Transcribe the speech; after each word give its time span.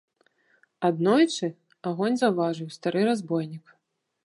Аднойчы 0.89 1.47
агонь 1.91 2.17
заўважыў 2.23 2.73
стары 2.79 3.01
разбойнік. 3.11 3.65